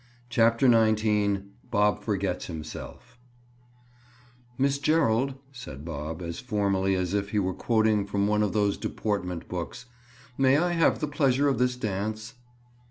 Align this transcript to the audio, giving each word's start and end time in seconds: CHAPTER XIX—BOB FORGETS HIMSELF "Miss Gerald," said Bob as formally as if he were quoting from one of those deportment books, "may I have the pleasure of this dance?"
CHAPTER 0.29 0.67
XIX—BOB 0.67 2.01
FORGETS 2.01 2.47
HIMSELF 2.47 3.19
"Miss 4.57 4.79
Gerald," 4.79 5.35
said 5.51 5.85
Bob 5.85 6.23
as 6.23 6.39
formally 6.39 6.95
as 6.95 7.13
if 7.13 7.29
he 7.29 7.37
were 7.37 7.53
quoting 7.53 8.07
from 8.07 8.25
one 8.25 8.41
of 8.41 8.51
those 8.53 8.77
deportment 8.79 9.47
books, 9.47 9.85
"may 10.39 10.57
I 10.57 10.71
have 10.71 11.01
the 11.01 11.07
pleasure 11.07 11.47
of 11.47 11.59
this 11.59 11.75
dance?" 11.75 12.33